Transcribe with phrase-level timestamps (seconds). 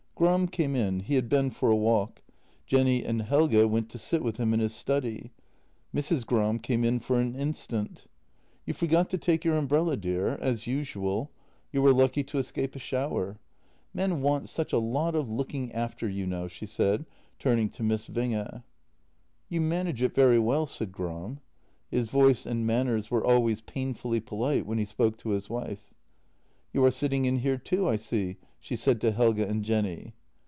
[0.23, 2.21] Gram came in; he had been for a walk.
[2.67, 5.31] Jenny and Helge went to sit with him in his study.
[5.95, 6.27] Mrs.
[6.27, 8.05] Gram came in for an instant."
[8.67, 11.31] You forgot to take your umbrella, dear— as usual.
[11.71, 13.39] You JENNY H5 were lucky to escape a shower.
[13.95, 17.07] Men want such a lot of looking after, you know," she said,
[17.39, 18.61] turning to Miss Winge."
[19.49, 21.39] You manage it very well," said Gram.
[21.89, 25.95] His voice and man ners were always painfully polite when he spoke to his wife."
[26.73, 30.13] You are sitting in here too, I see," she said to Helge and Jenny.